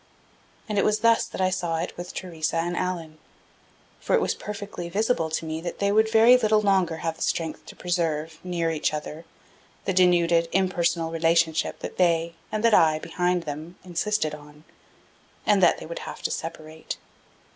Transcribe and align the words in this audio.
And 0.67 0.79
it 0.79 0.83
was 0.83 1.01
thus 1.01 1.25
that 1.27 1.41
I 1.41 1.51
saw 1.51 1.77
it 1.77 1.95
with 1.95 2.11
Theresa 2.11 2.55
and 2.55 2.75
Allan. 2.75 3.19
For 3.99 4.15
it 4.15 4.19
was 4.19 4.33
perfectly 4.33 4.89
visible 4.89 5.29
to 5.29 5.45
me 5.45 5.61
that 5.61 5.77
they 5.77 5.91
would 5.91 6.11
very 6.11 6.35
little 6.37 6.59
longer 6.59 6.97
have 7.05 7.17
the 7.17 7.21
strength 7.21 7.67
to 7.67 7.75
preserve, 7.75 8.39
near 8.43 8.71
each 8.71 8.95
other, 8.95 9.25
the 9.85 9.93
denuded 9.93 10.49
impersonal 10.53 11.11
relation 11.11 11.53
that 11.81 11.97
they, 11.97 12.33
and 12.51 12.63
that 12.63 12.73
I, 12.73 12.97
behind 12.97 13.43
them, 13.43 13.75
insisted 13.83 14.33
on; 14.33 14.63
and 15.45 15.61
that 15.61 15.77
they 15.77 15.85
would 15.85 15.99
have 15.99 16.23
to 16.23 16.31
separate. 16.31 16.97